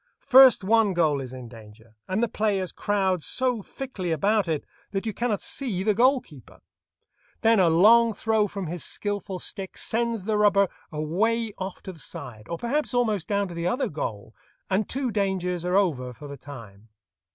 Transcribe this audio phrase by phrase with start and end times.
[0.19, 5.05] First one goal is in danger, and the players crowd so thickly about it that
[5.05, 6.57] you cannot see the goal keeper.
[7.41, 11.99] Then a long throw from his skilful stick sends the rubber away off to the
[11.99, 14.33] side, or perhaps almost down to the other goal,
[14.71, 16.89] and two dangers are over for the time.